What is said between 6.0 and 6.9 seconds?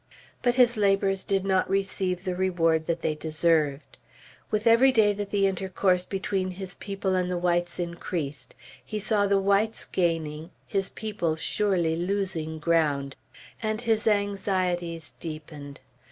between his